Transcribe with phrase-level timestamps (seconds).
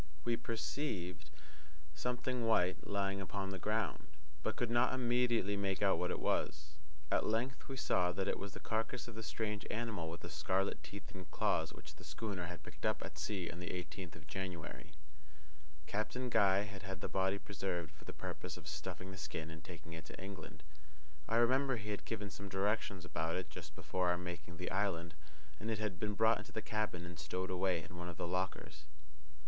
[0.25, 1.29] We perceived
[1.93, 4.07] something white lying upon the ground,
[4.41, 6.73] but could not immediately make out what it was.
[7.11, 10.29] At length we saw that it was the carcass of the strange animal with the
[10.31, 14.15] scarlet teeth and claws which the schooner had picked up at sea on the eighteenth
[14.15, 14.93] of January.
[15.85, 19.63] Captain Guy had had the body preserved for the purpose of stuffing the skin and
[19.63, 20.63] taking it to England.
[21.29, 25.13] I remember he had given some directions about it just before our making the island,
[25.59, 28.25] and it had been brought into the cabin and stowed away in one of the
[28.25, 28.85] lockers.